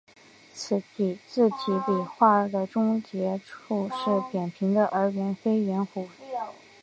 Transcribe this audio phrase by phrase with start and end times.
[0.55, 0.81] 此
[1.27, 6.07] 字体笔画的终结处是扁平的而非圆弧。